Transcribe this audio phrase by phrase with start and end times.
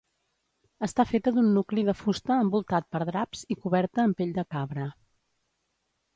[0.85, 4.89] Està feta d'un nucli de fusta envoltat per draps i coberta amb pell de cabra.